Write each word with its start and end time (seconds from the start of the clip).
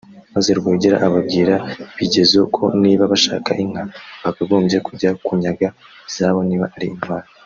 maze 0.33 0.49
Rwogera 0.59 0.97
ababwira 1.07 1.55
bigezo 1.97 2.39
ko 2.55 2.63
niba 2.83 3.03
bashaka 3.11 3.49
inka 3.63 3.83
bakagombye 4.23 4.77
kujya 4.87 5.09
kunyaga 5.25 5.67
izabo 6.09 6.39
niba 6.49 6.67
ari 6.77 6.87
intwali 6.93 7.27